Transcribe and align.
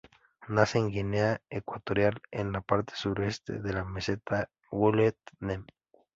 Nace 0.47 0.79
en 0.79 0.89
Guinea 0.89 1.43
Ecuatorial 1.51 2.19
en 2.31 2.51
la 2.53 2.61
parte 2.61 2.91
suroeste 2.95 3.59
de 3.61 3.71
la 3.71 3.85
meseta 3.85 4.49
Woleu-Ntem. 4.71 5.67